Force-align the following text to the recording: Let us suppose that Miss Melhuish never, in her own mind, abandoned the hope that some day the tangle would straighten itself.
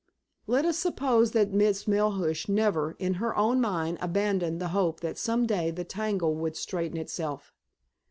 Let 0.47 0.65
us 0.65 0.79
suppose 0.79 1.29
that 1.33 1.53
Miss 1.53 1.85
Melhuish 1.85 2.49
never, 2.49 2.95
in 2.97 3.13
her 3.21 3.37
own 3.37 3.61
mind, 3.61 3.99
abandoned 4.01 4.59
the 4.59 4.69
hope 4.69 5.01
that 5.01 5.19
some 5.19 5.45
day 5.45 5.69
the 5.69 5.83
tangle 5.83 6.33
would 6.37 6.57
straighten 6.57 6.97
itself. 6.97 7.53